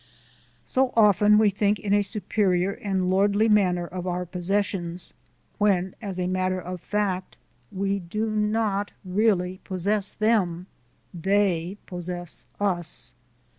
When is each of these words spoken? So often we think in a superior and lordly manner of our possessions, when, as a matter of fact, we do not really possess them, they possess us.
So 0.63 0.91
often 0.97 1.37
we 1.37 1.51
think 1.51 1.77
in 1.77 1.93
a 1.93 2.01
superior 2.01 2.71
and 2.71 3.07
lordly 3.11 3.47
manner 3.47 3.85
of 3.85 4.07
our 4.07 4.25
possessions, 4.25 5.13
when, 5.59 5.93
as 6.01 6.17
a 6.19 6.25
matter 6.25 6.59
of 6.59 6.81
fact, 6.81 7.37
we 7.71 7.99
do 7.99 8.27
not 8.31 8.89
really 9.05 9.59
possess 9.63 10.15
them, 10.15 10.65
they 11.13 11.77
possess 11.85 12.45
us. 12.59 13.13